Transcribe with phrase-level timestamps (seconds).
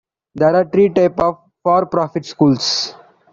[0.33, 2.95] There are three types of for-profit schools.